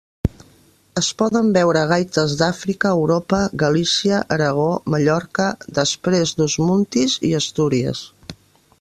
Es 1.01 1.09
poden 1.19 1.51
veure 1.57 1.83
gaites 1.91 2.33
d'Àfrica, 2.39 2.93
Europa, 3.03 3.43
Galícia, 3.65 4.23
Aragó, 4.39 4.67
Mallorca, 4.95 5.49
Després 5.83 6.37
d'ús 6.41 6.61
Muntis 6.71 7.21
i 7.31 7.37
Astúries. 7.43 8.07